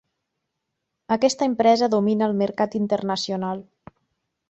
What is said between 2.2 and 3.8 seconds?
el mercat internacional.